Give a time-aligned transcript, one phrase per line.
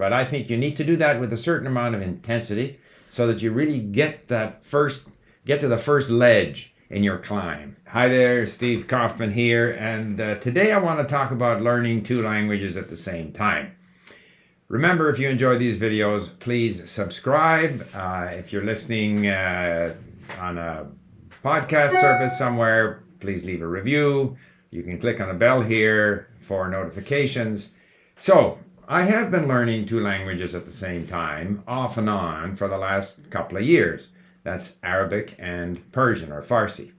[0.00, 3.26] But I think you need to do that with a certain amount of intensity so
[3.26, 5.02] that you really get that first,
[5.44, 7.76] get to the first ledge in your climb.
[7.86, 12.22] Hi there, Steve Kaufmann here, and uh, today I want to talk about learning two
[12.22, 13.76] languages at the same time.
[14.68, 17.86] Remember, if you enjoy these videos, please subscribe.
[17.92, 19.94] Uh, if you're listening uh,
[20.38, 20.86] on a
[21.44, 24.34] podcast service somewhere, please leave a review.
[24.70, 27.72] You can click on the bell here for notifications.
[28.16, 28.58] So,
[28.92, 32.76] I have been learning two languages at the same time, off and on, for the
[32.76, 34.08] last couple of years.
[34.42, 36.90] That's Arabic and Persian or Farsi.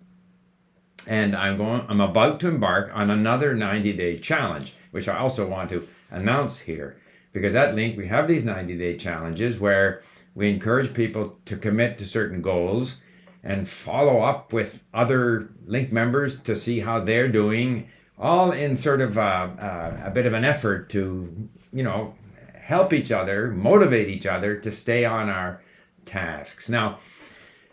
[1.06, 5.70] And I'm going I'm about to embark on another 90-day challenge, which I also want
[5.72, 6.96] to announce here.
[7.34, 10.02] Because at LingQ we have these 90-day challenges where
[10.34, 13.02] we encourage people to commit to certain goals
[13.44, 17.90] and follow up with other LingQ members to see how they're doing,
[18.22, 22.14] all in sort of a, a, a bit of an effort to, you know,
[22.54, 25.62] help each other, motivate each other to stay on our
[26.06, 26.70] tasks.
[26.70, 27.00] Now,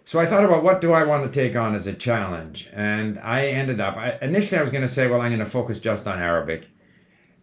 [0.06, 3.18] so I thought about what do I want to take on as a challenge, and
[3.18, 3.98] I ended up.
[3.98, 6.66] I, initially, I was going to say, well, I'm going to focus just on Arabic,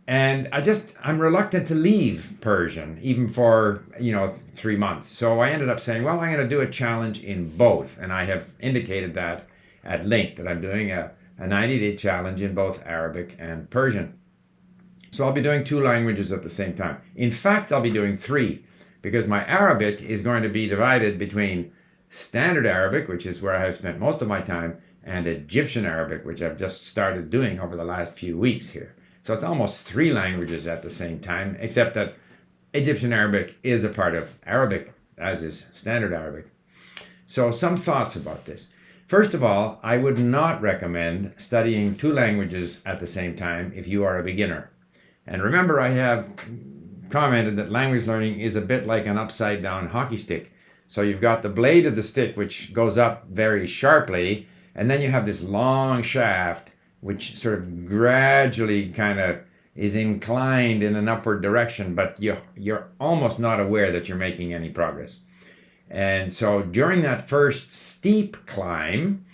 [0.07, 5.07] and I just I'm reluctant to leave Persian even for you know three months.
[5.07, 8.11] So I ended up saying, well, I'm going to do a challenge in both, and
[8.11, 9.45] I have indicated that
[9.83, 14.17] at length that I'm doing a, a 90 day challenge in both Arabic and Persian.
[15.11, 17.01] So I'll be doing two languages at the same time.
[17.15, 18.65] In fact, I'll be doing three
[19.01, 21.71] because my Arabic is going to be divided between
[22.09, 26.25] Standard Arabic, which is where I have spent most of my time, and Egyptian Arabic,
[26.25, 28.95] which I've just started doing over the last few weeks here.
[29.21, 32.15] So it's almost three languages at the same time, except that
[32.73, 36.47] Egyptian Arabic is a part of Arabic, as is Standard Arabic.
[37.27, 38.69] So, some thoughts about this.
[39.07, 43.87] First of all, I would not recommend studying two languages at the same time if
[43.87, 44.71] you are a beginner.
[45.27, 46.27] And remember, I have
[47.11, 50.51] commented that language learning is a bit like an upside down hockey stick.
[50.87, 55.01] So you've got the blade of the stick, which goes up very sharply, and then
[55.01, 59.39] you have this long shaft which sort of gradually kind of
[59.75, 64.51] is inclined in an upward direction, but you, you're almost not aware that you're making
[64.51, 65.19] any progress.
[65.89, 69.25] And so during that first steep climb,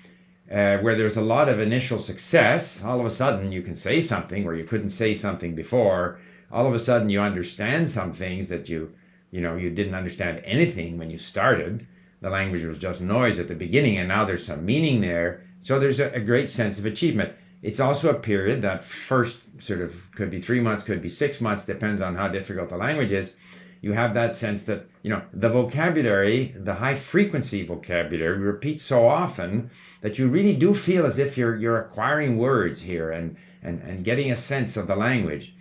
[0.51, 4.01] uh, where there's a lot of initial success, all of a sudden you can say
[4.01, 6.19] something where you couldn't say something before.
[6.51, 8.93] All of a sudden you understand some things that you,
[9.31, 11.87] you know, you didn't understand anything when you started.
[12.19, 15.41] The language was just noise at the beginning, and now there's some meaning there.
[15.61, 17.33] So there's a, a great sense of achievement.
[17.63, 21.39] It's also a period that first sort of could be three months, could be six
[21.39, 23.33] months, depends on how difficult the language is.
[23.81, 29.07] You have that sense that, you know, the vocabulary, the high frequency vocabulary repeats so
[29.07, 29.71] often
[30.01, 34.03] that you really do feel as if you're you're acquiring words here and, and, and
[34.03, 35.55] getting a sense of the language.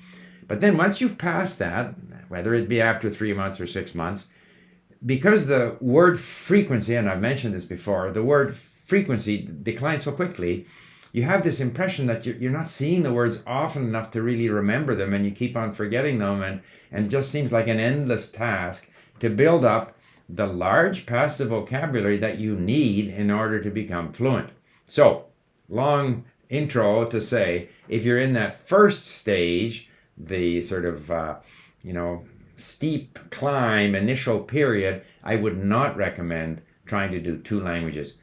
[0.46, 1.94] But then once you've passed that,
[2.28, 4.26] whether it be after three months or six months,
[5.04, 10.66] because the word frequency, and I've mentioned this before, the word frequency declines so quickly,
[11.12, 14.94] you have this impression that you're, not seeing the words often enough to really remember
[14.94, 16.60] them and you keep on forgetting them and,
[16.92, 18.88] and just seems like an endless task
[19.18, 19.96] to build up
[20.28, 24.50] the large passive vocabulary that you need in order to become fluent.
[24.86, 25.26] So,
[25.68, 31.36] long intro to say if you're in that first stage, the sort of, uh,
[31.82, 32.24] you know,
[32.56, 38.14] steep climb initial period, I would not recommend trying to do two languages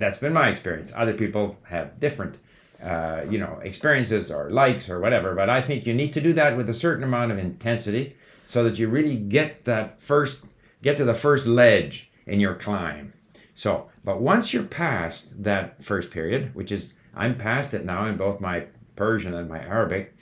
[0.00, 0.92] that's been my experience.
[0.96, 2.36] Other people have different,
[2.82, 5.34] uh, you know, experiences or likes or whatever.
[5.34, 8.16] But I think you need to do that with a certain amount of intensity,
[8.46, 10.40] so that you really get that first,
[10.82, 13.12] get to the first ledge in your climb.
[13.54, 18.16] So, but once you're past that first period, which is I'm past it now in
[18.16, 18.66] both my
[18.96, 20.14] Persian and my Arabic.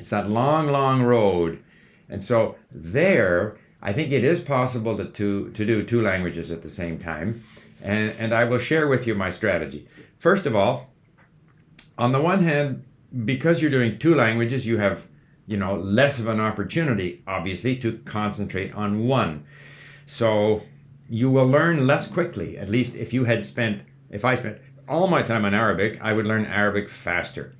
[0.00, 1.62] It's that long, long road,
[2.08, 6.62] and so there, I think it is possible to to, to do two languages at
[6.62, 7.42] the same time
[7.82, 9.88] and, and I will share with you my strategy.
[10.18, 10.90] First of all,
[11.98, 12.84] on the one hand,
[13.24, 15.06] because you're doing two languages, you have
[15.46, 19.44] you know less of an opportunity, obviously, to concentrate on one.
[20.06, 20.62] So
[21.08, 22.56] you will learn less quickly.
[22.56, 24.58] At least if you had spent, if I spent
[24.88, 27.52] all my time on Arabic, I would learn Arabic faster.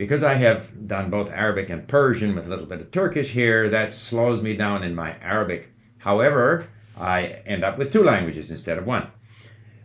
[0.00, 3.68] Because I have done both Arabic and Persian with a little bit of Turkish here,
[3.68, 5.74] that slows me down in my Arabic.
[5.98, 6.68] However,
[6.98, 9.08] I end up with two languages instead of one.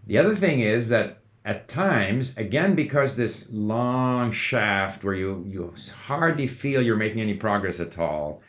[0.07, 5.73] The other thing is that at times, again, because this long shaft where you, you
[6.05, 8.41] hardly feel you're making any progress at all,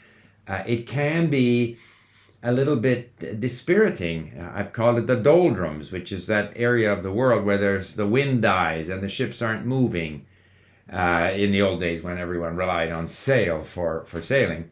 [0.46, 1.78] uh, it can be
[2.44, 4.38] a little bit dispiriting.
[4.38, 7.94] Uh, I've called it the doldrums, which is that area of the world where there's
[7.94, 10.26] the wind dies and the ships aren't moving.
[10.92, 14.70] Uh, in the old days when everyone relied on sail for, for sailing.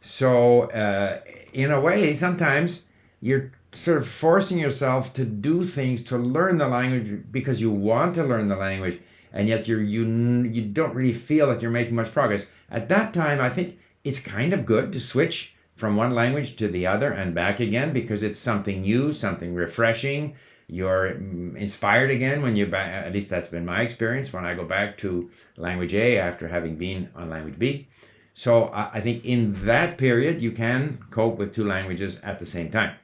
[0.00, 1.20] So, uh,
[1.52, 2.82] in a way, sometimes
[3.20, 8.14] you're sort of forcing yourself to do things to learn the language because you want
[8.14, 9.00] to learn the language,
[9.32, 10.04] and yet you're you
[10.48, 12.46] you don't really feel that you're making much progress.
[12.70, 16.68] At that time, I think it's kind of good to switch from one language to
[16.68, 20.34] the other and back again because it's something new, something refreshing.
[20.68, 23.06] You're inspired again when you back.
[23.06, 26.76] At least that's been my experience when I go back to language A after having
[26.76, 27.88] been on language B.
[28.34, 32.70] So I think in that period you can cope with two languages at the same
[32.70, 32.94] time.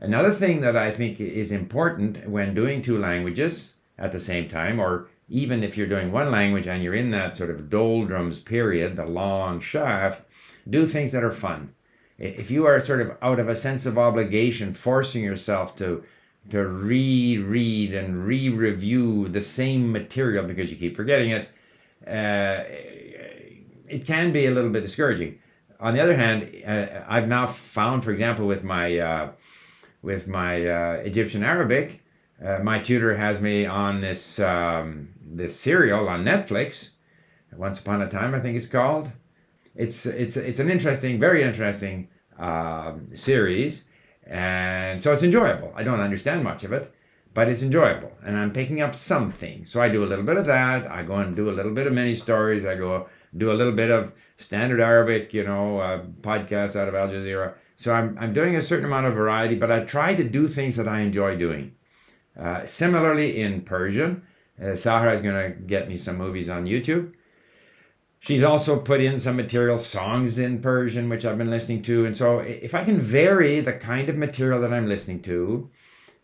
[0.00, 4.80] Another thing that I think is important when doing two languages at the same time,
[4.80, 8.96] or even if you're doing one language and you're in that sort of doldrums period,
[8.96, 10.22] the long shaft,
[10.68, 11.74] do things that are fun
[12.22, 16.04] if you are sort of out of a sense of obligation, forcing yourself to
[16.50, 21.48] to reread and re-review the same material because you keep forgetting it,
[22.06, 22.64] uh,
[23.88, 25.38] it can be a little bit discouraging.
[25.80, 29.32] On the other hand, uh, I've now found, for example, with my uh,
[30.02, 32.02] with my uh, Egyptian Arabic,
[32.44, 36.90] uh, my tutor has me on this um, this serial on Netflix.
[37.56, 39.10] Once upon a time, I think it's called
[39.74, 42.08] it's it's it's an interesting, very interesting
[42.38, 43.84] um, series,
[44.26, 45.72] and so it's enjoyable.
[45.76, 46.92] I don't understand much of it,
[47.34, 49.64] but it's enjoyable, and I'm picking up something.
[49.64, 50.90] So I do a little bit of that.
[50.90, 52.64] I go and do a little bit of mini stories.
[52.64, 56.94] I go do a little bit of standard Arabic, you know, uh, podcasts out of
[56.94, 57.54] Al Jazeera.
[57.76, 60.76] So I'm I'm doing a certain amount of variety, but I try to do things
[60.76, 61.74] that I enjoy doing.
[62.38, 64.22] Uh, similarly, in Persian,
[64.62, 67.12] uh, Sahra is going to get me some movies on YouTube.
[68.24, 72.06] She's also put in some material, songs in Persian, which I've been listening to.
[72.06, 75.68] And so, if I can vary the kind of material that I'm listening to,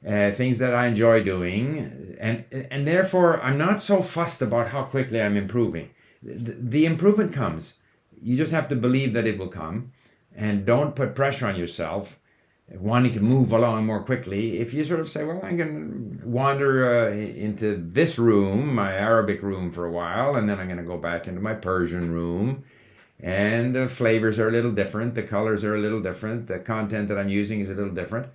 [0.06, 4.84] uh, things that I enjoy doing, and and therefore I'm not so fussed about how
[4.84, 5.90] quickly I'm improving.
[6.22, 7.74] The, the improvement comes.
[8.22, 9.90] You just have to believe that it will come,
[10.36, 12.16] and don't put pressure on yourself
[12.74, 16.28] wanting to move along more quickly, if you sort of say, well, I'm going to
[16.28, 20.78] wander uh, into this room, my Arabic room, for a while, and then I'm going
[20.78, 22.64] to go back into my Persian room,
[23.20, 27.08] and the flavors are a little different, the colors are a little different, the content
[27.08, 28.26] that I'm using is a little different.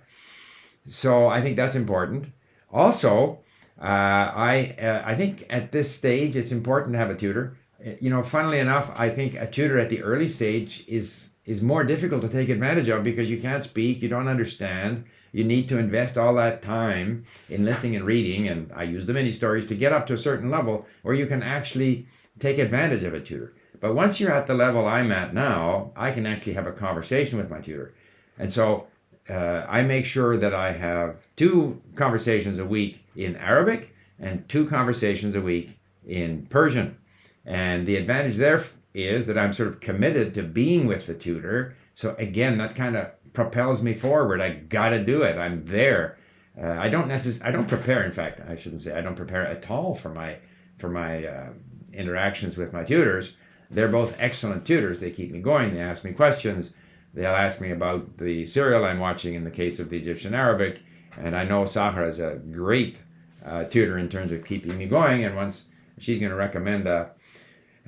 [0.86, 2.32] So I think that's important.
[2.70, 3.40] Also,
[3.80, 7.56] uh, I uh, I think at this stage it's important to have a tutor.
[8.00, 11.84] You know, funnily enough, I think a tutor at the early stage is is more
[11.84, 15.04] difficult to take advantage of because you can't speak, you don't understand.
[15.32, 19.12] You need to invest all that time in listening and reading, and I use the
[19.12, 22.06] mini stories to get up to a certain level where you can actually
[22.38, 23.52] take advantage of a tutor.
[23.80, 27.36] But once you're at the level I'm at now, I can actually have a conversation
[27.36, 27.94] with my tutor.
[28.38, 28.86] And so
[29.28, 34.66] uh, I make sure that I have two conversations a week in Arabic and two
[34.66, 36.96] conversations a week in Persian.
[37.46, 38.62] And the advantage there
[38.94, 41.76] is that I'm sort of committed to being with the tutor.
[41.94, 44.40] So again, that kind of propels me forward.
[44.40, 45.36] I got to do it.
[45.36, 46.18] I'm there.
[46.60, 47.48] Uh, I don't necessarily.
[47.48, 48.04] I don't prepare.
[48.04, 50.38] In fact, I shouldn't say I don't prepare at all for my
[50.78, 51.48] for my uh,
[51.92, 53.36] interactions with my tutors.
[53.70, 55.00] They're both excellent tutors.
[55.00, 55.70] They keep me going.
[55.70, 56.70] They ask me questions.
[57.12, 60.80] They'll ask me about the serial I'm watching in the case of the Egyptian Arabic.
[61.16, 63.00] And I know Sahra is a great
[63.44, 65.24] uh, tutor in terms of keeping me going.
[65.24, 65.68] And once
[65.98, 67.10] she's going to recommend a,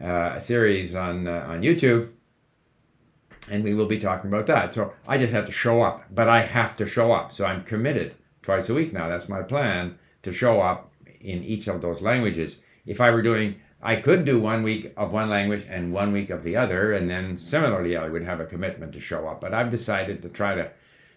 [0.03, 2.11] uh, a series on uh, on YouTube,
[3.51, 4.75] and we will be talking about that.
[4.75, 7.33] So I just have to show up, but I have to show up.
[7.33, 9.09] So I'm committed twice a week now.
[9.09, 12.59] That's my plan to show up in each of those languages.
[12.85, 16.31] If I were doing, I could do one week of one language and one week
[16.31, 19.41] of the other, and then similarly, I would have a commitment to show up.
[19.41, 20.71] But I've decided to try to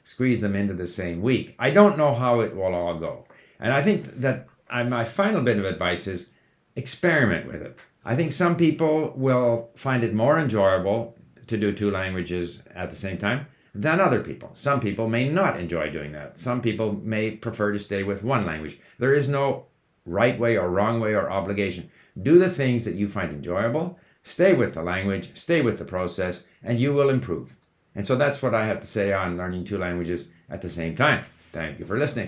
[0.04, 1.56] squeeze them into the same week.
[1.60, 3.26] I don't know how it will all go.
[3.60, 6.28] And I think that my final bit of advice is
[6.76, 7.78] experiment with it.
[8.10, 12.96] I think some people will find it more enjoyable to do two languages at the
[12.96, 14.50] same time than other people.
[14.54, 16.40] Some people may not enjoy doing that.
[16.40, 18.80] Some people may prefer to stay with one language.
[18.98, 19.68] There is no
[20.08, 21.92] right way or wrong way or obligation.
[22.20, 26.46] Do the things that you find enjoyable, stay with the language, stay with the process,
[26.64, 27.56] and you will improve.
[27.94, 30.96] And so that's what I have to say on learning two languages at the same
[30.96, 31.26] time.
[31.52, 32.28] Thank you for listening.